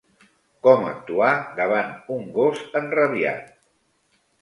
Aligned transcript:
Com 0.67 0.87
actuar 0.91 1.35
davant 1.61 1.93
un 2.17 2.27
gos 2.41 2.67
enrabiat. 2.83 3.57